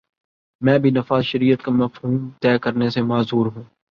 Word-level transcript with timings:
میں 0.61 0.79
بھی 0.79 0.89
نفاذ 0.89 1.23
شریعت 1.23 1.63
کا 1.63 1.71
مفہوم 1.71 2.29
طے 2.41 2.57
کرنے 2.57 2.89
سے 2.89 3.01
معذور 3.01 3.45
ہوں۔ 3.45 3.63